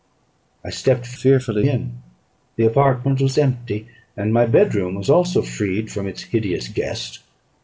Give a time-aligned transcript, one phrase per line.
[0.65, 2.01] I stepped fearfully in:
[2.55, 7.19] the apartment was empty; and my bed room was also freed from its hideous guest.